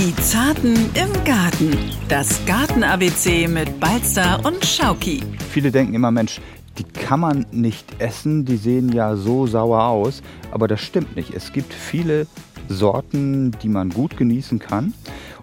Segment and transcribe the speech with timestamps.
[0.00, 1.76] Die Zarten im Garten.
[2.08, 5.22] Das Garten-ABC mit Balzer und Schauki.
[5.50, 6.40] Viele denken immer, Mensch,
[6.78, 10.22] die kann man nicht essen, die sehen ja so sauer aus.
[10.52, 11.34] Aber das stimmt nicht.
[11.34, 12.26] Es gibt viele
[12.70, 14.94] Sorten, die man gut genießen kann.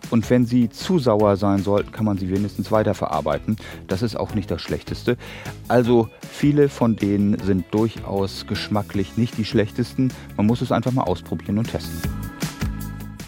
[0.09, 3.57] Und wenn sie zu sauer sein sollten, kann man sie wenigstens weiterverarbeiten.
[3.87, 5.17] Das ist auch nicht das Schlechteste.
[5.67, 10.11] Also viele von denen sind durchaus geschmacklich nicht die schlechtesten.
[10.35, 12.26] Man muss es einfach mal ausprobieren und testen.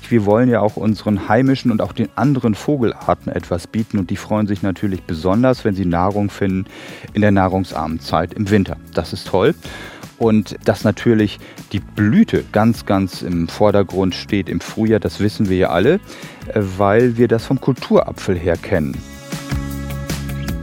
[0.10, 4.16] Wir wollen ja auch unseren heimischen und auch den anderen Vogelarten etwas bieten und die
[4.16, 6.66] freuen sich natürlich besonders, wenn sie Nahrung finden
[7.14, 8.78] in der nahrungsarmen Zeit im Winter.
[8.96, 9.54] Das ist toll.
[10.18, 11.40] Und dass natürlich
[11.72, 16.00] die Blüte ganz, ganz im Vordergrund steht im Frühjahr, das wissen wir ja alle, äh,
[16.78, 18.98] weil wir das vom Kulturapfel her kennen.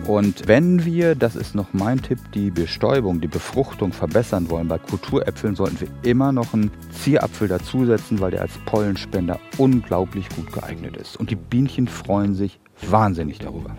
[0.06, 4.79] Und wenn wir, das ist noch mein Tipp, die Bestäubung, die Befruchtung verbessern wollen bei
[4.79, 10.96] Kulturäpfeln, sollten wir immer noch einen Zierapfel dazusetzen, weil der als Pollenspender unglaublich gut geeignet
[10.96, 11.16] ist.
[11.16, 13.76] Und die Bienchen freuen sich wahnsinnig darüber.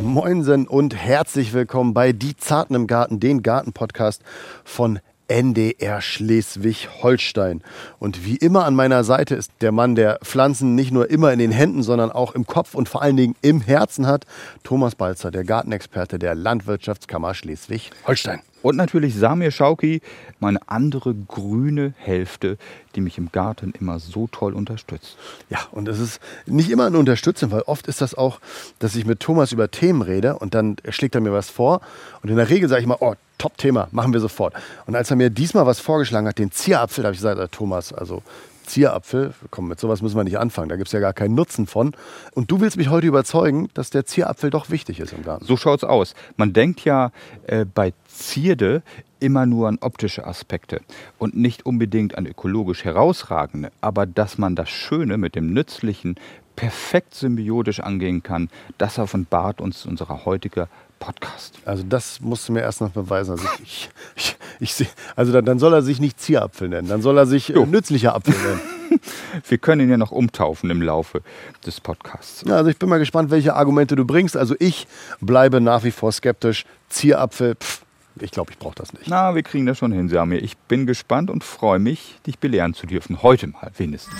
[0.00, 4.22] Moinsen und herzlich willkommen bei Die Zarten im Garten, den Gartenpodcast
[4.64, 7.62] von NDR Schleswig-Holstein.
[7.98, 11.38] Und wie immer an meiner Seite ist der Mann, der Pflanzen nicht nur immer in
[11.38, 14.24] den Händen, sondern auch im Kopf und vor allen Dingen im Herzen hat.
[14.64, 18.40] Thomas Balzer, der Gartenexperte der Landwirtschaftskammer Schleswig-Holstein.
[18.62, 20.00] Und natürlich Samir Schauki,
[20.40, 22.58] meine andere grüne Hälfte,
[22.94, 25.16] die mich im Garten immer so toll unterstützt.
[25.48, 28.40] Ja, und es ist nicht immer eine Unterstützung, weil oft ist das auch,
[28.78, 31.80] dass ich mit Thomas über Themen rede und dann schlägt er mir was vor.
[32.22, 34.54] Und in der Regel sage ich mal, oh, Top-Thema, machen wir sofort.
[34.86, 37.92] Und als er mir diesmal was vorgeschlagen hat, den Zierapfel, habe ich gesagt, äh, Thomas,
[37.92, 38.22] also
[38.68, 41.66] Zierapfel, komm, mit sowas müssen wir nicht anfangen, da gibt es ja gar keinen Nutzen
[41.66, 41.92] von.
[42.34, 45.44] Und du willst mich heute überzeugen, dass der Zierapfel doch wichtig ist im Garten.
[45.44, 46.14] So schaut es aus.
[46.36, 47.10] Man denkt ja
[47.46, 48.82] äh, bei Zierde
[49.20, 50.80] immer nur an optische Aspekte
[51.18, 56.16] und nicht unbedingt an ökologisch herausragende, aber dass man das Schöne mit dem Nützlichen
[56.58, 60.68] perfekt symbiotisch angehen kann, das offenbart uns unser heutiger
[60.98, 61.54] Podcast.
[61.64, 63.30] Also das musst du mir erst noch beweisen.
[63.30, 67.16] Also, ich, ich, ich, also dann, dann, soll er sich nicht Zierapfel nennen, dann soll
[67.16, 69.00] er sich äh, nützlicher Apfel nennen.
[69.48, 71.22] Wir können ihn ja noch umtaufen im Laufe
[71.64, 72.42] des Podcasts.
[72.44, 74.36] Ja, also ich bin mal gespannt, welche Argumente du bringst.
[74.36, 74.88] Also ich
[75.20, 76.64] bleibe nach wie vor skeptisch.
[76.88, 77.82] Zierapfel, pff,
[78.18, 79.06] ich glaube, ich brauche das nicht.
[79.06, 80.42] Na, wir kriegen das schon hin, Samir.
[80.42, 83.22] Ich bin gespannt und freue mich, dich belehren zu dürfen.
[83.22, 84.14] Heute mal wenigstens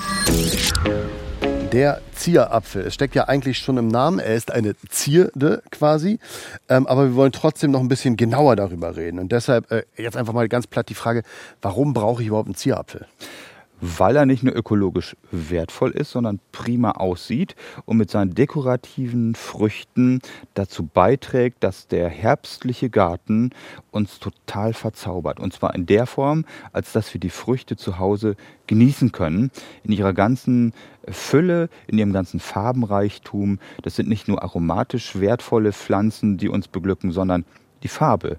[1.73, 2.83] der Zierapfel.
[2.87, 6.19] Es steckt ja eigentlich schon im Namen, er ist eine Zierde quasi,
[6.69, 9.19] ähm, aber wir wollen trotzdem noch ein bisschen genauer darüber reden.
[9.19, 11.23] Und deshalb äh, jetzt einfach mal ganz platt die Frage,
[11.61, 13.07] warum brauche ich überhaupt einen Zierapfel?
[13.81, 17.55] weil er nicht nur ökologisch wertvoll ist, sondern prima aussieht
[17.85, 20.21] und mit seinen dekorativen Früchten
[20.55, 23.51] dazu beiträgt, dass der herbstliche Garten
[23.91, 25.39] uns total verzaubert.
[25.41, 28.37] Und zwar in der Form, als dass wir die Früchte zu Hause
[28.67, 29.51] genießen können,
[29.85, 30.73] in ihrer ganzen
[31.13, 33.59] Fülle, in ihrem ganzen Farbenreichtum.
[33.83, 37.45] Das sind nicht nur aromatisch wertvolle Pflanzen, die uns beglücken, sondern
[37.83, 38.39] die Farbe.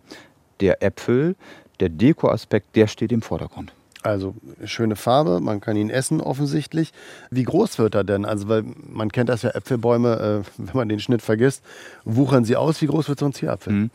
[0.60, 1.36] Der Äpfel,
[1.80, 3.74] der Dekoaspekt, der steht im Vordergrund.
[4.02, 6.94] Also schöne Farbe, man kann ihn essen offensichtlich.
[7.32, 8.24] Wie groß wird er denn?
[8.24, 11.64] Also weil man kennt das ja Äpfelbäume, äh, wenn man den Schnitt vergisst,
[12.06, 12.82] wuchern sie aus.
[12.82, 13.74] Wie groß wird so ein Zierapfel?
[13.74, 13.92] Mhm.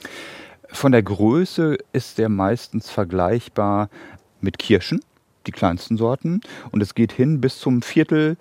[0.68, 3.88] Von der Größe ist der meistens vergleichbar
[4.40, 5.00] mit Kirschen,
[5.46, 6.40] die kleinsten Sorten.
[6.70, 8.36] Und es geht hin bis zum Viertel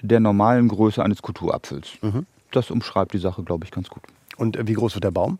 [0.00, 1.98] der normalen Größe eines Kulturapfels.
[2.02, 2.26] Mhm.
[2.50, 4.02] Das umschreibt die Sache, glaube ich, ganz gut.
[4.36, 5.38] Und äh, wie groß wird der Baum?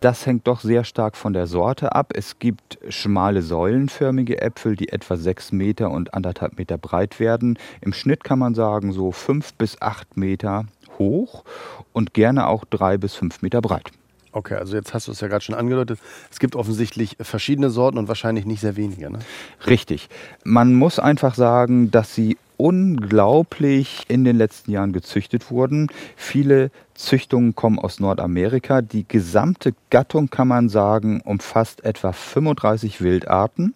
[0.00, 2.12] Das hängt doch sehr stark von der Sorte ab.
[2.14, 7.58] Es gibt schmale säulenförmige Äpfel, die etwa sechs Meter und anderthalb Meter breit werden.
[7.80, 10.66] Im Schnitt kann man sagen so fünf bis acht Meter
[10.98, 11.44] hoch
[11.92, 13.90] und gerne auch drei bis fünf Meter breit.
[14.38, 15.98] Okay, also jetzt hast du es ja gerade schon angedeutet.
[16.30, 19.10] Es gibt offensichtlich verschiedene Sorten und wahrscheinlich nicht sehr wenige.
[19.10, 19.18] Ne?
[19.66, 20.08] Richtig.
[20.44, 25.88] Man muss einfach sagen, dass sie unglaublich in den letzten Jahren gezüchtet wurden.
[26.14, 28.80] Viele Züchtungen kommen aus Nordamerika.
[28.80, 33.74] Die gesamte Gattung, kann man sagen, umfasst etwa 35 Wildarten.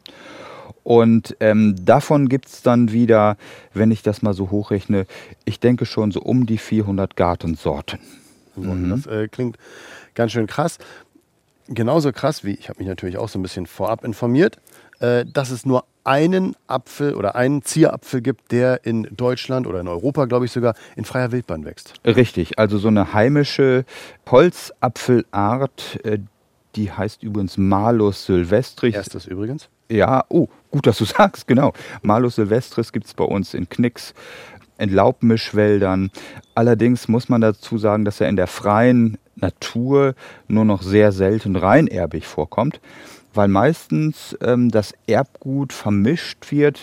[0.85, 3.37] Und ähm, davon gibt es dann wieder,
[3.75, 5.07] wenn ich das mal so hochrechne,
[5.45, 7.99] ich denke schon so um die 400 Gartensorten.
[8.57, 8.91] Mhm.
[8.91, 9.59] Das äh, klingt
[10.15, 10.79] ganz schön krass.
[11.69, 14.59] Genauso krass wie, ich habe mich natürlich auch so ein bisschen vorab informiert,
[15.01, 19.89] äh, dass es nur einen Apfel oder einen Zierapfel gibt, der in Deutschland oder in
[19.89, 21.95] Europa, glaube ich sogar, in freier Wildbahn wächst.
[22.05, 23.85] Richtig, also so eine heimische
[24.29, 26.19] Holzapfelart, äh,
[26.75, 28.95] die heißt übrigens Malus sylvestris.
[28.95, 29.69] Erstes übrigens.
[29.91, 31.73] Ja, oh, gut, dass du sagst, genau.
[32.03, 34.15] Malus sylvestris gibt es bei uns in Knicks,
[34.79, 36.11] in Laubmischwäldern.
[36.55, 40.15] Allerdings muss man dazu sagen, dass er in der freien Natur
[40.49, 42.81] nur noch sehr selten reinerbig vorkommt
[43.35, 46.81] weil meistens ähm, das Erbgut vermischt wird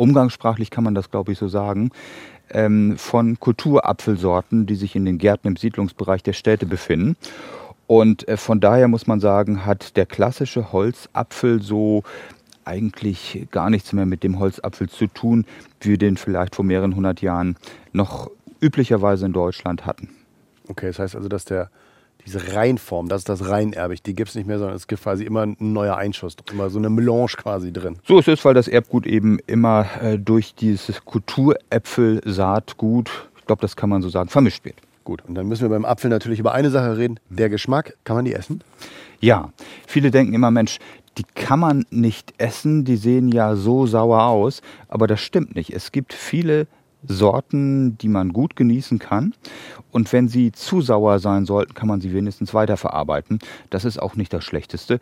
[0.00, 1.90] umgangssprachlich kann man das, glaube ich, so sagen,
[2.48, 7.16] ähm, von Kulturapfelsorten, die sich in den Gärten im Siedlungsbereich der Städte befinden.
[7.86, 12.02] Und äh, von daher muss man sagen, hat der klassische Holzapfel so
[12.64, 15.44] eigentlich gar nichts mehr mit dem Holzapfel zu tun,
[15.80, 17.56] wie wir den vielleicht vor mehreren hundert Jahren
[17.92, 18.30] noch
[18.60, 20.08] üblicherweise in Deutschland hatten.
[20.68, 21.70] Okay, das heißt also, dass der
[22.26, 25.24] diese Reinform, das ist das Reinerbig, die gibt es nicht mehr, sondern es gibt quasi
[25.24, 27.96] immer ein neuer Einschuss, immer so eine Melange quasi drin.
[28.06, 33.76] So ist es, weil das Erbgut eben immer äh, durch dieses Kulturäpfel-Saatgut, ich glaube, das
[33.76, 34.76] kann man so sagen, vermischt wird.
[35.04, 37.96] Gut, und dann müssen wir beim Apfel natürlich über eine Sache reden, der Geschmack.
[38.04, 38.62] Kann man die essen?
[39.18, 39.50] Ja,
[39.86, 40.78] viele denken immer, Mensch,
[41.18, 45.70] die kann man nicht essen, die sehen ja so sauer aus, aber das stimmt nicht.
[45.70, 46.66] Es gibt viele
[47.06, 49.34] Sorten, die man gut genießen kann.
[49.90, 53.38] Und wenn sie zu sauer sein sollten, kann man sie wenigstens weiterverarbeiten.
[53.70, 55.00] Das ist auch nicht das Schlechteste.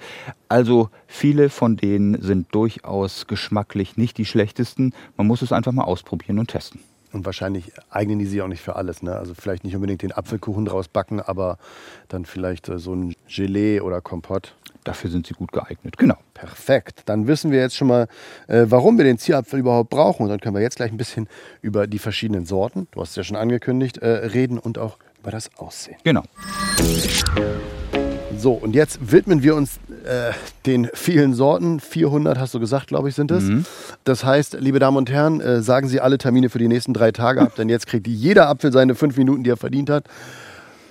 [0.48, 4.94] Also viele von denen sind durchaus geschmacklich nicht die schlechtesten.
[5.16, 6.80] Man muss es einfach mal ausprobieren und testen.
[7.12, 9.02] Und wahrscheinlich eignen die sich auch nicht für alles.
[9.02, 9.14] Ne?
[9.14, 11.58] Also vielleicht nicht unbedingt den Apfelkuchen draus backen, aber
[12.08, 14.54] dann vielleicht äh, so ein Gelee oder Kompott.
[14.84, 16.16] Dafür sind sie gut geeignet, genau.
[16.34, 17.02] Perfekt.
[17.06, 18.08] Dann wissen wir jetzt schon mal,
[18.46, 20.22] äh, warum wir den Zierapfel überhaupt brauchen.
[20.22, 21.28] Und dann können wir jetzt gleich ein bisschen
[21.60, 25.30] über die verschiedenen Sorten, du hast es ja schon angekündigt, äh, reden und auch über
[25.30, 25.96] das Aussehen.
[26.04, 26.22] Genau.
[28.36, 30.32] So, und jetzt widmen wir uns äh,
[30.66, 31.80] den vielen Sorten.
[31.80, 33.44] 400 hast du gesagt, glaube ich, sind es.
[33.44, 33.64] Mhm.
[34.04, 37.12] Das heißt, liebe Damen und Herren, äh, sagen Sie alle Termine für die nächsten drei
[37.12, 40.04] Tage ab, denn jetzt kriegt jeder Apfel seine fünf Minuten, die er verdient hat.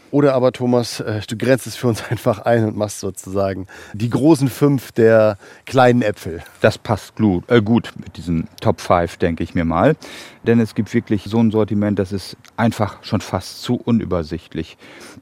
[0.10, 4.10] Oder aber, Thomas, äh, du grenzt es für uns einfach ein und machst sozusagen die
[4.10, 6.44] großen fünf der kleinen Äpfel.
[6.62, 9.96] Das passt gut, äh, gut mit diesen Top 5, denke ich mir mal.
[10.44, 14.78] Denn es gibt wirklich so ein Sortiment, das ist einfach schon fast zu unübersichtlich.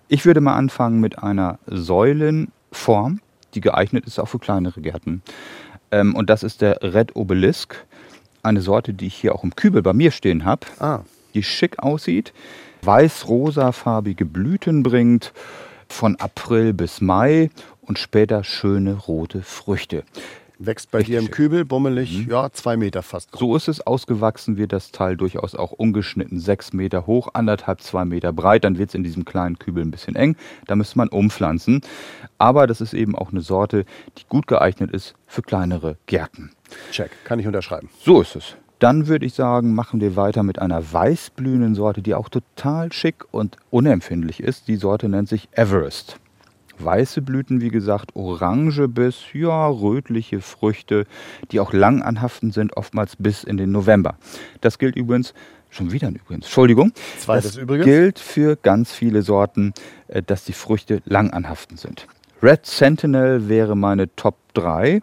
[0.07, 3.21] Ich würde mal anfangen mit einer Säulenform,
[3.56, 5.22] die geeignet ist auch für kleinere Gärten.
[5.92, 7.86] Ähm, und das ist der Red Obelisk,
[8.44, 11.00] eine Sorte, die ich hier auch im Kübel bei mir stehen habe, ah.
[11.34, 12.34] die schick aussieht
[12.86, 15.34] weiß-rosafarbige Blüten bringt,
[15.88, 17.50] von April bis Mai
[17.81, 20.04] und später schöne rote Früchte.
[20.60, 22.31] Wächst bei Richtig dir im Kübel, bummelig, mhm.
[22.31, 23.31] ja, zwei Meter fast.
[23.31, 23.40] Groß.
[23.40, 23.86] So ist es.
[23.86, 28.63] Ausgewachsen wird das Teil durchaus auch ungeschnitten sechs Meter hoch, anderthalb, zwei Meter breit.
[28.63, 30.36] Dann wird es in diesem kleinen Kübel ein bisschen eng.
[30.68, 31.81] Da müsste man umpflanzen.
[32.38, 33.86] Aber das ist eben auch eine Sorte,
[34.18, 36.52] die gut geeignet ist für kleinere Gärten.
[36.92, 37.90] Check, kann ich unterschreiben.
[38.02, 38.56] So ist es.
[38.80, 43.24] Dann würde ich sagen, machen wir weiter mit einer weißblühenden Sorte, die auch total schick
[43.31, 44.68] und unempfindlich ist.
[44.68, 46.19] Die Sorte nennt sich Everest.
[46.80, 51.06] Weiße Blüten, wie gesagt, orange bis ja, rötliche Früchte,
[51.51, 54.18] die auch lang anhaftend sind, oftmals bis in den November.
[54.62, 55.33] Das gilt übrigens,
[55.69, 56.92] schon wieder ein übrigens, Entschuldigung.
[57.19, 57.86] Zweites das übrigens.
[57.86, 59.74] gilt für ganz viele Sorten,
[60.07, 62.07] äh, dass die Früchte lang anhaftend sind.
[62.42, 65.01] Red Sentinel wäre meine Top 3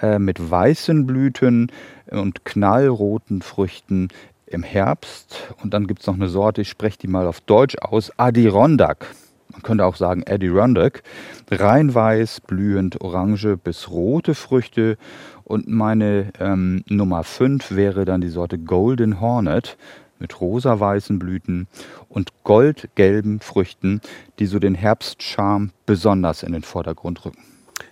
[0.00, 1.72] äh, mit weißen Blüten
[2.10, 4.08] und knallroten Früchten
[4.46, 5.54] im Herbst.
[5.62, 9.06] Und dann gibt es noch eine Sorte, ich spreche die mal auf Deutsch aus, Adirondack.
[9.50, 11.02] Man könnte auch sagen Adirondack.
[11.50, 14.98] Rein weiß, blühend orange bis rote Früchte.
[15.44, 19.76] Und meine ähm, Nummer 5 wäre dann die Sorte Golden Hornet
[20.18, 21.68] mit rosa-weißen Blüten
[22.08, 24.00] und goldgelben Früchten,
[24.38, 27.42] die so den Herbstcharme besonders in den Vordergrund rücken.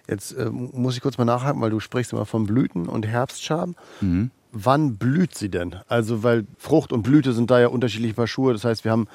[0.08, 3.74] Jetzt äh, muss ich kurz mal nachhaken, weil du sprichst immer von Blüten und Herbstscham.
[4.00, 4.30] Mhm.
[4.56, 5.74] Wann blüht sie denn?
[5.88, 8.52] Also, weil Frucht und Blüte sind da ja unterschiedliche Paar Schuhe.
[8.52, 9.08] Das heißt, wir haben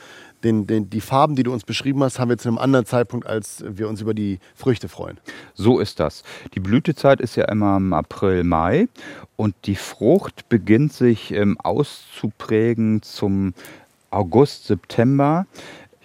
[0.43, 3.25] den, den, die Farben, die du uns beschrieben hast, haben wir zu einem anderen Zeitpunkt,
[3.25, 5.17] als wir uns über die Früchte freuen.
[5.53, 6.23] So ist das.
[6.55, 8.89] Die Blütezeit ist ja immer im April, Mai
[9.37, 13.53] und die Frucht beginnt sich ähm, auszuprägen zum
[14.11, 15.45] August, September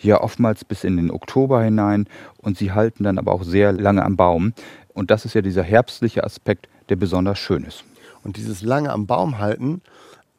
[0.01, 2.07] ja oftmals bis in den Oktober hinein
[2.39, 4.53] und sie halten dann aber auch sehr lange am Baum.
[4.93, 7.85] Und das ist ja dieser herbstliche Aspekt, der besonders schön ist.
[8.25, 9.83] Und dieses lange am Baum halten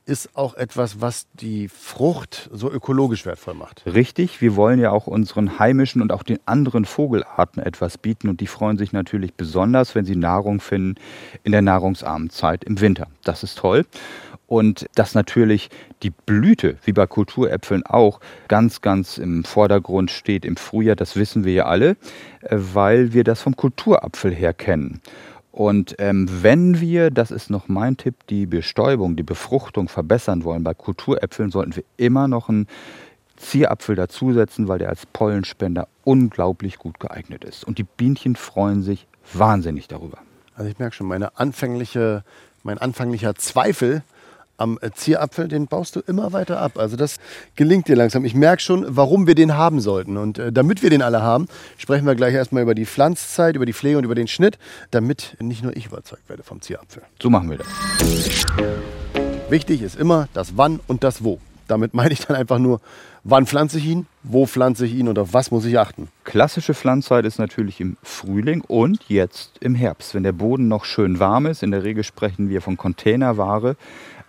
[0.05, 3.83] ist auch etwas, was die Frucht so ökologisch wertvoll macht.
[3.85, 8.39] Richtig, wir wollen ja auch unseren heimischen und auch den anderen Vogelarten etwas bieten und
[8.39, 10.95] die freuen sich natürlich besonders, wenn sie Nahrung finden
[11.43, 13.07] in der nahrungsarmen Zeit im Winter.
[13.23, 13.85] Das ist toll.
[14.47, 15.71] Und dass natürlich
[16.03, 21.45] die Blüte, wie bei Kulturäpfeln auch, ganz, ganz im Vordergrund steht im Frühjahr, das wissen
[21.45, 21.97] wir ja alle,
[22.41, 25.01] äh, weil wir das vom Kulturapfel her kennen.
[25.55, 30.65] Und ähm, wenn wir, das ist noch mein Tipp, die Bestäubung, die Befruchtung verbessern wollen
[30.65, 32.67] bei Kulturäpfeln, sollten wir immer noch einen
[33.37, 37.63] Zierapfel dazusetzen, weil der als Pollenspender unglaublich gut geeignet ist.
[37.63, 40.17] Und die Bienchen freuen sich wahnsinnig darüber.
[40.55, 42.25] Also ich merke schon, meine anfängliche,
[42.63, 44.03] mein anfänglicher Zweifel
[44.57, 46.77] am Zierapfel, den baust du immer weiter ab.
[46.77, 47.17] Also das
[47.55, 48.25] gelingt dir langsam.
[48.25, 50.17] Ich merke schon, warum wir den haben sollten.
[50.17, 51.47] Und äh, damit wir den alle haben,
[51.77, 54.57] sprechen wir gleich erstmal über die Pflanzzeit, über die Pflege und über den Schnitt,
[54.91, 57.03] damit nicht nur ich überzeugt werde vom Zierapfel.
[57.21, 57.67] So machen wir das.
[59.49, 61.39] Wichtig ist immer das Wann und das Wo.
[61.67, 62.79] Damit meine ich dann einfach nur,
[63.23, 66.09] wann pflanze ich ihn, wo pflanze ich ihn und auf was muss ich achten.
[66.23, 71.19] Klassische Pflanzzeit ist natürlich im Frühling und jetzt im Herbst, wenn der Boden noch schön
[71.19, 71.63] warm ist.
[71.63, 73.75] In der Regel sprechen wir von Containerware.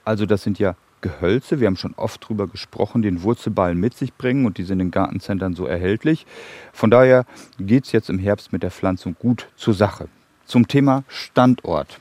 [0.07, 4.15] Also das sind ja Gehölze, wir haben schon oft drüber gesprochen, den Wurzelballen mit sich
[4.15, 6.27] bringen und die sind in Gartencentern so erhältlich.
[6.73, 7.27] Von daher
[7.59, 10.09] geht es jetzt im Herbst mit der Pflanzung gut zur Sache.
[10.45, 11.99] Zum Thema Standort.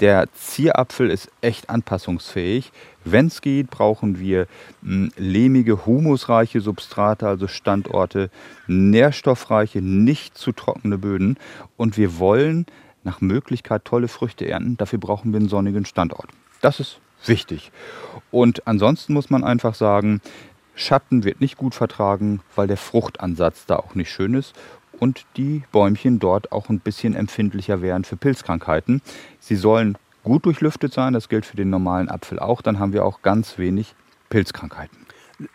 [0.00, 2.72] Der Zierapfel ist echt anpassungsfähig.
[3.04, 4.46] Wenn es geht, brauchen wir
[4.82, 8.30] hm, lehmige, humusreiche Substrate, also Standorte,
[8.66, 11.36] nährstoffreiche, nicht zu trockene Böden.
[11.76, 12.64] Und wir wollen
[13.04, 14.78] nach Möglichkeit tolle Früchte ernten.
[14.78, 16.28] Dafür brauchen wir einen sonnigen Standort.
[16.62, 17.72] Das ist wichtig.
[18.30, 20.20] Und ansonsten muss man einfach sagen,
[20.74, 24.54] Schatten wird nicht gut vertragen, weil der Fruchtansatz da auch nicht schön ist
[24.98, 29.02] und die Bäumchen dort auch ein bisschen empfindlicher wären für Pilzkrankheiten.
[29.40, 33.04] Sie sollen gut durchlüftet sein, das gilt für den normalen Apfel auch, dann haben wir
[33.04, 33.94] auch ganz wenig
[34.30, 35.01] Pilzkrankheiten.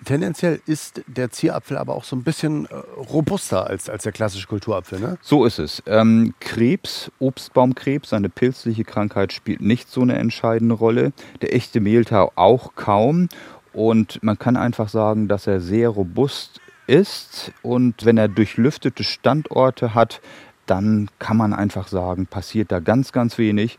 [0.06, 4.48] Tendenziell ist der Zierapfel aber auch so ein bisschen äh, robuster als, als der klassische
[4.48, 5.18] Kulturapfel, ne?
[5.22, 5.84] So ist es.
[5.86, 11.14] Ähm, Krebs, Obstbaumkrebs, eine pilzliche Krankheit spielt nicht so eine entscheidende Rolle.
[11.42, 13.30] Der echte Mehltau auch kaum.
[13.74, 17.52] Und man kann einfach sagen, dass er sehr robust ist.
[17.62, 20.22] Und wenn er durchlüftete Standorte hat,
[20.66, 23.78] dann kann man einfach sagen, passiert da ganz, ganz wenig.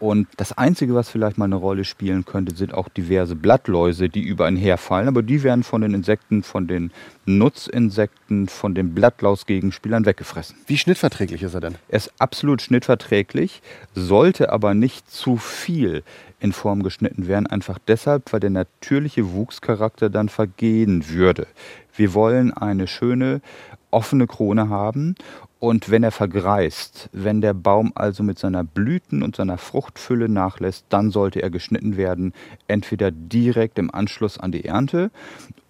[0.00, 4.22] Und das Einzige, was vielleicht mal eine Rolle spielen könnte, sind auch diverse Blattläuse, die
[4.22, 5.08] über ihn herfallen.
[5.08, 6.90] Aber die werden von den Insekten, von den
[7.26, 10.56] Nutzinsekten, von den Blattlausgegenspielern weggefressen.
[10.66, 11.74] Wie schnittverträglich ist er denn?
[11.88, 13.60] Er ist absolut schnittverträglich,
[13.94, 16.02] sollte aber nicht zu viel
[16.40, 17.46] in Form geschnitten werden.
[17.46, 21.46] Einfach deshalb, weil der natürliche Wuchscharakter dann vergehen würde.
[21.94, 23.42] Wir wollen eine schöne
[23.90, 25.14] offene Krone haben
[25.60, 30.86] und wenn er vergreist, wenn der Baum also mit seiner Blüten- und seiner Fruchtfülle nachlässt,
[30.88, 32.32] dann sollte er geschnitten werden,
[32.66, 35.10] entweder direkt im Anschluss an die Ernte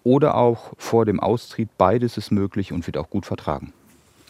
[0.05, 1.69] oder auch vor dem Austrieb.
[1.77, 3.73] Beides ist möglich und wird auch gut vertragen.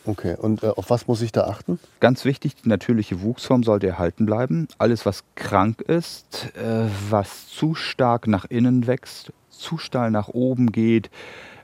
[0.07, 1.79] Okay, und äh, auf was muss ich da achten?
[2.01, 4.67] Ganz wichtig, die natürliche Wuchsform sollte erhalten bleiben.
[4.79, 10.73] Alles, was krank ist, äh, was zu stark nach innen wächst, zu steil nach oben
[10.73, 11.11] geht,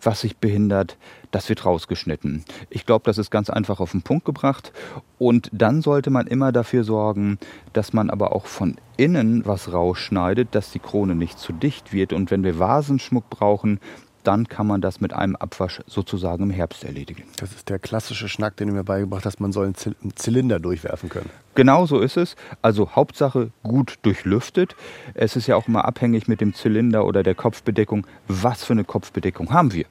[0.02, 0.97] was sich behindert,
[1.31, 2.45] das wird rausgeschnitten.
[2.71, 4.73] Ich glaube, das ist ganz einfach auf den Punkt gebracht.
[5.19, 7.38] Und dann sollte man immer dafür sorgen,
[7.73, 12.12] dass man aber auch von innen was rausschneidet, dass die Krone nicht zu dicht wird.
[12.12, 13.81] Und wenn wir Vasenschmuck brauchen,
[14.26, 17.25] dann kann man das mit einem Abwasch sozusagen im Herbst erledigen.
[17.38, 21.09] Das ist der klassische Schnack, den du mir beigebracht hast, man soll einen Zylinder durchwerfen
[21.09, 21.30] können.
[21.54, 22.37] Genau so ist es.
[22.61, 24.75] Also Hauptsache gut durchlüftet.
[25.14, 28.06] Es ist ja auch immer abhängig mit dem Zylinder oder der Kopfbedeckung.
[28.28, 29.87] Was für eine Kopfbedeckung haben wir?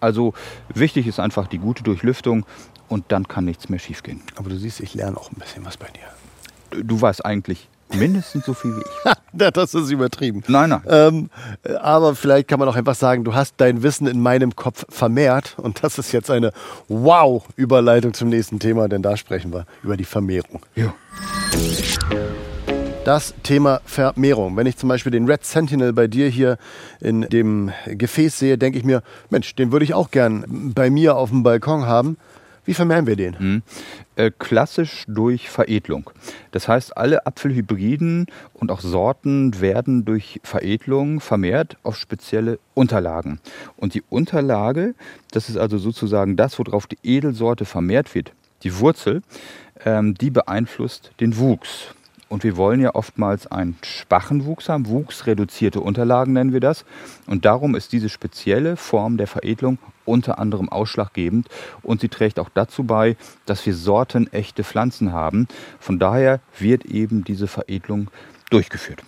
[0.00, 0.34] Also
[0.74, 2.46] wichtig ist einfach die gute Durchlüftung
[2.88, 4.22] und dann kann nichts mehr schiefgehen.
[4.36, 6.82] Aber du siehst, ich lerne auch ein bisschen was bei dir.
[6.84, 9.50] Du weißt eigentlich mindestens so viel wie ich.
[9.52, 10.42] das ist übertrieben.
[10.48, 10.82] Nein, nein.
[10.88, 11.30] Ähm,
[11.80, 15.54] aber vielleicht kann man auch einfach sagen, du hast dein Wissen in meinem Kopf vermehrt
[15.58, 16.52] und das ist jetzt eine
[16.88, 20.60] Wow-Überleitung zum nächsten Thema, denn da sprechen wir über die Vermehrung.
[20.74, 20.94] Ja
[23.08, 24.54] das Thema Vermehrung.
[24.58, 26.58] Wenn ich zum Beispiel den Red Sentinel bei dir hier
[27.00, 31.16] in dem Gefäß sehe, denke ich mir, Mensch, den würde ich auch gern bei mir
[31.16, 32.18] auf dem Balkon haben.
[32.66, 33.36] Wie vermehren wir den?
[33.38, 33.62] Mhm.
[34.18, 36.10] Äh, klassisch durch Veredelung.
[36.50, 43.38] Das heißt, alle Apfelhybriden und auch Sorten werden durch Veredelung vermehrt auf spezielle Unterlagen.
[43.76, 44.96] Und die Unterlage,
[45.30, 48.32] das ist also sozusagen das, worauf die Edelsorte vermehrt wird,
[48.64, 49.22] die Wurzel,
[49.84, 51.94] ähm, die beeinflusst den Wuchs.
[52.28, 56.84] Und wir wollen ja oftmals einen schwachen Wuchs haben, wuchsreduzierte Unterlagen nennen wir das.
[57.26, 61.48] Und darum ist diese spezielle Form der Veredelung unter anderem ausschlaggebend
[61.82, 63.16] und sie trägt auch dazu bei,
[63.46, 65.48] dass wir sortenechte Pflanzen haben.
[65.78, 68.10] Von daher wird eben diese Veredelung
[68.50, 69.02] durchgeführt.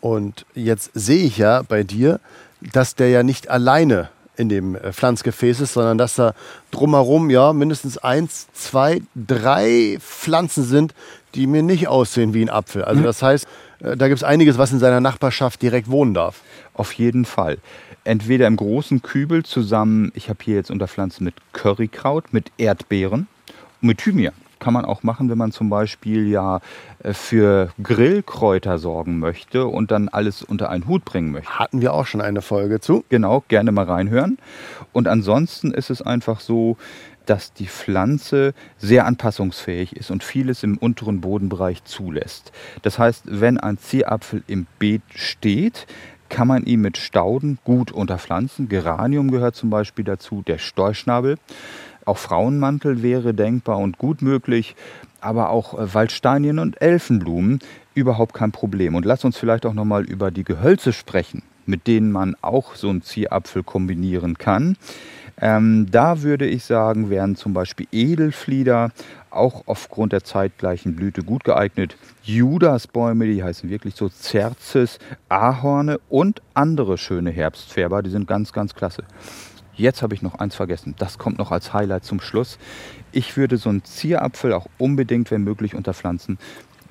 [0.00, 2.20] Und jetzt sehe ich ja bei dir,
[2.60, 6.34] dass der ja nicht alleine in dem äh, Pflanzgefäß ist, sondern dass da
[6.70, 10.94] drumherum ja mindestens eins, zwei, drei Pflanzen sind,
[11.34, 12.84] die mir nicht aussehen wie ein Apfel.
[12.84, 13.04] Also mhm.
[13.04, 13.46] das heißt,
[13.80, 16.40] äh, da gibt es einiges, was in seiner Nachbarschaft direkt wohnen darf.
[16.74, 17.58] Auf jeden Fall.
[18.04, 23.26] Entweder im großen Kübel zusammen, ich habe hier jetzt Unterpflanzen mit Currykraut, mit Erdbeeren
[23.82, 26.60] und mit Thymian kann man auch machen, wenn man zum Beispiel ja
[27.02, 31.58] äh, für Grillkräuter sorgen möchte und dann alles unter einen Hut bringen möchte.
[31.58, 33.04] Hatten wir auch schon eine Folge zu.
[33.08, 34.38] Genau, gerne mal reinhören.
[34.92, 36.76] Und ansonsten ist es einfach so,
[37.26, 42.52] dass die Pflanze sehr anpassungsfähig ist und vieles im unteren Bodenbereich zulässt.
[42.82, 45.86] Das heißt, wenn ein Zierapfel im Beet steht,
[46.30, 48.68] kann man ihn mit Stauden gut unterpflanzen.
[48.68, 51.36] Geranium gehört zum Beispiel dazu, der Storchschnabel.
[52.08, 54.74] Auch Frauenmantel wäre denkbar und gut möglich.
[55.20, 57.58] aber auch äh, Waldsteinien und Elfenblumen
[57.94, 58.94] überhaupt kein Problem.
[58.94, 62.88] Und lass uns vielleicht auch nochmal über die Gehölze sprechen, mit denen man auch so
[62.88, 64.76] einen Zierapfel kombinieren kann.
[65.40, 68.90] Ähm, da würde ich sagen, wären zum Beispiel Edelflieder
[69.30, 71.96] auch aufgrund der zeitgleichen Blüte gut geeignet.
[72.22, 74.98] Judasbäume, die heißen wirklich so Zerzes,
[75.28, 79.04] Ahorne und andere schöne Herbstfärber, die sind ganz, ganz klasse.
[79.78, 80.96] Jetzt habe ich noch eins vergessen.
[80.98, 82.58] Das kommt noch als Highlight zum Schluss.
[83.12, 86.38] Ich würde so einen Zierapfel auch unbedingt, wenn möglich, unterpflanzen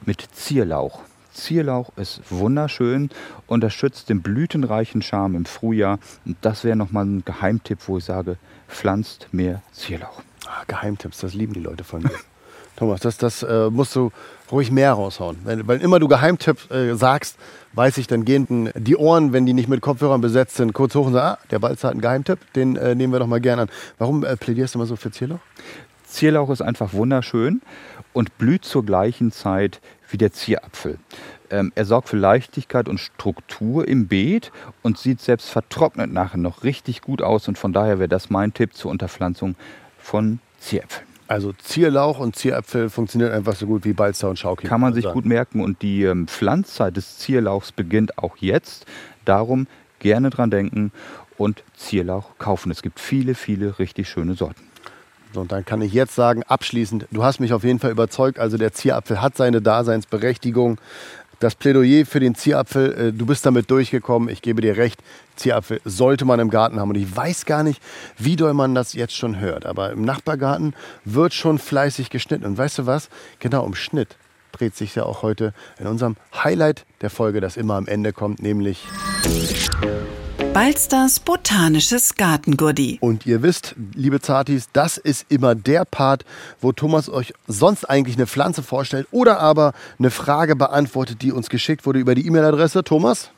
[0.06, 1.02] mit Zierlauch.
[1.34, 3.10] Zierlauch ist wunderschön,
[3.46, 6.00] unterstützt den blütenreichen Charme im Frühjahr.
[6.26, 8.38] Und das wäre nochmal ein Geheimtipp, wo ich sage,
[8.70, 10.24] pflanzt mehr Zierlauch.
[10.48, 12.12] Ah, Geheimtipps, das lieben die Leute von mir.
[12.78, 14.12] Thomas, das, das äh, musst du
[14.52, 15.38] ruhig mehr raushauen.
[15.44, 17.38] Wenn, weil immer du Geheimtipp äh, sagst,
[17.74, 21.08] weiß ich, dann gehen die Ohren, wenn die nicht mit Kopfhörern besetzt sind, kurz hoch
[21.08, 23.64] und sagen, ah, der Balzer hat einen Geheimtipp, den äh, nehmen wir doch mal gerne
[23.64, 23.70] an.
[23.98, 25.40] Warum äh, plädierst du mal so für Zierlauch?
[26.06, 27.62] Zierlauch ist einfach wunderschön
[28.14, 31.00] und blüht zur gleichen Zeit wie der Zierapfel.
[31.50, 34.52] Ähm, er sorgt für Leichtigkeit und Struktur im Beet
[34.84, 37.48] und sieht selbst vertrocknet nachher noch richtig gut aus.
[37.48, 39.56] Und von daher wäre das mein Tipp zur Unterpflanzung
[39.98, 41.17] von Zieräpfeln.
[41.28, 44.68] Also Zierlauch und Zieräpfel funktionieren einfach so gut wie Balzer und Schauki.
[44.68, 45.62] Kann man sich gut merken.
[45.62, 48.86] Und die ähm, Pflanzzeit des Zierlauchs beginnt auch jetzt.
[49.26, 49.68] Darum
[50.00, 50.92] gerne dran denken
[51.38, 52.72] und Zierlauch kaufen.
[52.72, 54.62] Es gibt viele, viele richtig schöne Sorten.
[55.34, 58.40] So, und dann kann ich jetzt sagen, abschließend, du hast mich auf jeden Fall überzeugt.
[58.40, 60.78] Also der Zierapfel hat seine Daseinsberechtigung.
[61.40, 64.30] Das Plädoyer für den Zierapfel, äh, du bist damit durchgekommen.
[64.30, 65.02] Ich gebe dir recht,
[65.36, 66.90] Zierapfel sollte man im Garten haben.
[66.90, 67.82] Und ich weiß gar nicht,
[68.18, 69.66] wie doll man das jetzt schon hört.
[69.66, 70.74] Aber im Nachbargarten
[71.06, 72.46] wird schon fleißig geschnitten.
[72.46, 73.10] Und weißt du was?
[73.40, 74.18] Genau um Schnitt
[74.52, 78.42] dreht sich ja auch heute in unserem Highlight der Folge, das immer am Ende kommt,
[78.42, 78.88] nämlich
[80.58, 82.98] Balsters botanisches Gartengurdi.
[83.00, 86.26] Und ihr wisst, liebe Zartis, das ist immer der Part,
[86.62, 91.52] wo Thomas euch sonst eigentlich eine Pflanze vorstellt oder aber eine Frage beantwortet, die uns
[91.52, 93.30] geschickt wurde über die E-Mail-Adresse Thomas.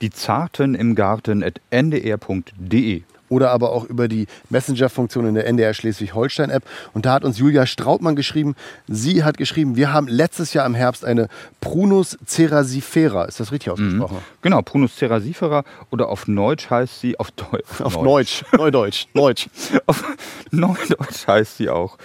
[0.00, 5.74] Die Zarten im Garten at ndr.de oder aber auch über die Messenger-Funktion in der NDR
[5.74, 6.62] Schleswig-Holstein-App.
[6.92, 8.54] Und da hat uns Julia Strautmann geschrieben,
[8.86, 11.28] sie hat geschrieben, wir haben letztes Jahr im Herbst eine
[11.60, 13.24] Prunus cerasifera.
[13.24, 14.18] Ist das richtig ausgesprochen?
[14.18, 14.40] Mhm.
[14.42, 17.80] Genau, Prunus cerasifera oder auf Deutsch heißt sie, auf Deutsch.
[17.80, 19.48] Auf Deutsch, Neudeutsch, Deutsch.
[19.86, 20.04] auf
[20.52, 21.98] Neudeutsch heißt sie auch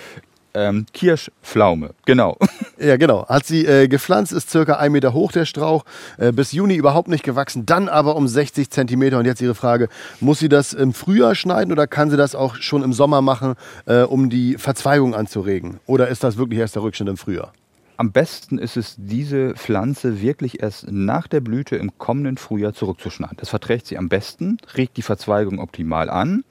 [0.59, 2.37] ähm, Kirschpflaume, genau.
[2.81, 3.27] Ja, genau.
[3.27, 5.83] Hat sie äh, gepflanzt, ist circa ein Meter hoch der Strauch,
[6.17, 9.19] äh, bis Juni überhaupt nicht gewachsen, dann aber um 60 Zentimeter.
[9.19, 9.89] Und jetzt ihre Frage,
[10.21, 13.55] muss sie das im Frühjahr schneiden oder kann sie das auch schon im Sommer machen,
[13.85, 15.81] äh, um die Verzweigung anzuregen?
[15.87, 17.51] Oder ist das wirklich erst der Rückschnitt im Frühjahr?
[17.99, 23.35] Am besten ist es, diese Pflanze wirklich erst nach der Blüte im kommenden Frühjahr zurückzuschneiden.
[23.35, 26.45] Das verträgt sie am besten, regt die Verzweigung optimal an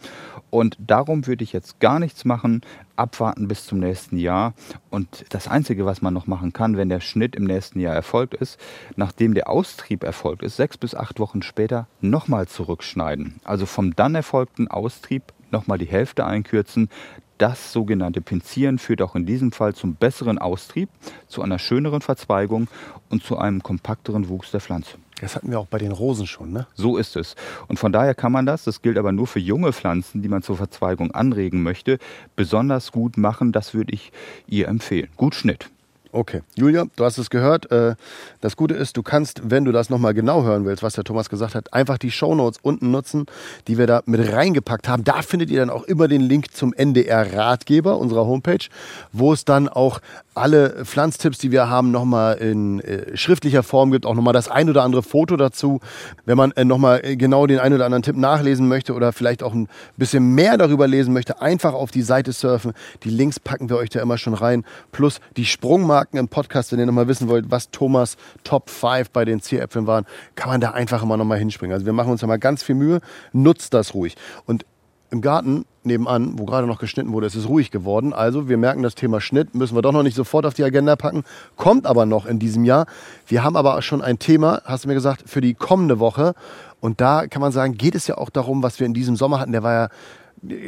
[0.50, 2.61] und darum würde ich jetzt gar nichts machen,
[2.96, 4.52] abwarten bis zum nächsten Jahr.
[4.90, 8.34] Und das Einzige, was man noch machen kann, wenn der Schnitt im nächsten Jahr erfolgt
[8.34, 8.61] ist,
[8.96, 13.40] nachdem der Austrieb erfolgt ist, sechs bis acht Wochen später nochmal zurückschneiden.
[13.44, 16.90] Also vom dann erfolgten Austrieb nochmal die Hälfte einkürzen.
[17.38, 20.88] Das sogenannte Pinzieren führt auch in diesem Fall zum besseren Austrieb,
[21.29, 22.66] zu einer schöneren Verzweigung
[23.11, 24.98] und zu einem kompakteren Wuchs der Pflanze.
[25.20, 26.66] Das hatten wir auch bei den Rosen schon, ne?
[26.74, 27.37] So ist es.
[27.68, 30.42] Und von daher kann man das, das gilt aber nur für junge Pflanzen, die man
[30.42, 31.98] zur Verzweigung anregen möchte,
[32.37, 33.53] besonders gut machen.
[33.53, 34.12] Das würde ich
[34.48, 35.09] ihr empfehlen.
[35.16, 35.70] Gut Schnitt.
[36.10, 36.42] Okay.
[36.54, 37.70] Julia, du hast es gehört.
[37.70, 37.94] Äh,
[38.40, 41.28] das Gute ist, du kannst, wenn du das nochmal genau hören willst, was der Thomas
[41.28, 43.26] gesagt hat, einfach die Shownotes unten nutzen,
[43.66, 45.04] die wir da mit reingepackt haben.
[45.04, 48.66] Da findet ihr dann auch immer den Link zum NDR-Ratgeber unserer Homepage,
[49.12, 50.00] wo es dann auch
[50.38, 54.68] alle Pflanztipps, die wir haben, nochmal in äh, schriftlicher Form gibt, auch nochmal das ein
[54.68, 55.81] oder andere Foto dazu.
[56.24, 59.55] Wenn man äh, nochmal genau den ein oder anderen Tipp nachlesen möchte oder vielleicht auch
[59.55, 62.72] ein bisschen mehr darüber lesen möchte, einfach auf die Seite surfen.
[63.03, 64.64] Die Links packen wir euch da immer schon rein.
[64.92, 69.24] Plus die Sprungmarken im Podcast, wenn ihr nochmal wissen wollt, was Thomas Top 5 bei
[69.24, 71.74] den Zieräpfeln waren, kann man da einfach immer nochmal hinspringen.
[71.74, 73.01] Also wir machen uns da mal ganz viel Mühe.
[73.33, 74.16] Nutzt das ruhig.
[74.46, 74.64] Und
[75.10, 78.12] im Garten nebenan, wo gerade noch geschnitten wurde, ist es ruhig geworden.
[78.12, 80.96] Also wir merken, das Thema Schnitt müssen wir doch noch nicht sofort auf die Agenda
[80.96, 81.24] packen,
[81.56, 82.86] kommt aber noch in diesem Jahr.
[83.26, 86.34] Wir haben aber schon ein Thema, hast du mir gesagt, für die kommende Woche.
[86.80, 89.40] Und da kann man sagen, geht es ja auch darum, was wir in diesem Sommer
[89.40, 89.52] hatten.
[89.52, 89.88] Der war ja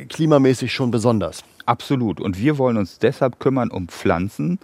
[0.08, 1.44] klimamäßig schon besonders.
[1.66, 2.20] Absolut.
[2.20, 4.58] Und wir wollen uns deshalb kümmern um Pflanzen,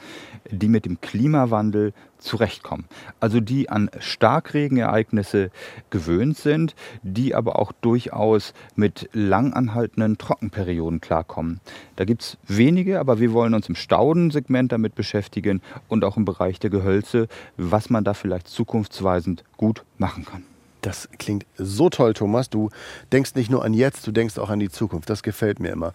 [0.50, 2.86] die mit dem Klimawandel zurechtkommen.
[3.20, 5.50] Also die an Starkregenereignisse
[5.90, 11.60] gewöhnt sind, die aber auch durchaus mit langanhaltenden Trockenperioden klarkommen.
[11.94, 16.24] Da gibt es wenige, aber wir wollen uns im Staudensegment damit beschäftigen und auch im
[16.24, 20.42] Bereich der Gehölze, was man da vielleicht zukunftsweisend gut machen kann.
[20.86, 22.48] Das klingt so toll, Thomas.
[22.48, 22.70] Du
[23.10, 25.10] denkst nicht nur an jetzt, du denkst auch an die Zukunft.
[25.10, 25.92] Das gefällt mir immer.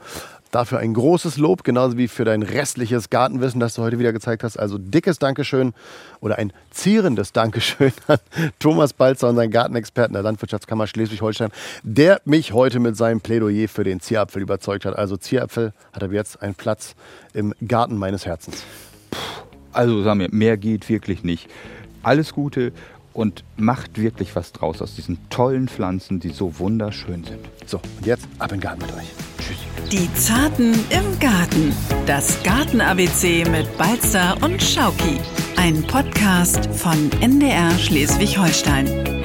[0.52, 4.44] Dafür ein großes Lob, genauso wie für dein restliches Gartenwissen, das du heute wieder gezeigt
[4.44, 4.60] hast.
[4.60, 5.74] Also dickes Dankeschön
[6.20, 8.18] oder ein zierendes Dankeschön an
[8.60, 11.52] Thomas Balzer, unseren Gartenexperten der Landwirtschaftskammer Schleswig-Holstein,
[11.84, 14.98] der mich heute mit seinem Plädoyer für den Zierapfel überzeugt hat.
[14.98, 16.96] Also Zierapfel hat er jetzt einen Platz
[17.32, 18.66] im Garten meines Herzens.
[19.72, 21.50] Also sagen wir, mehr geht wirklich nicht.
[22.04, 22.74] Alles Gute
[23.14, 27.40] und macht wirklich was draus aus diesen tollen Pflanzen, die so wunderschön sind.
[27.66, 29.08] So, und jetzt ab in den Garten mit euch.
[29.40, 29.58] Tschüss.
[29.92, 31.74] Die Zarten im Garten.
[32.06, 35.20] Das Garten-ABC mit Balzer und Schauki.
[35.58, 39.21] Ein Podcast von NDR Schleswig-Holstein.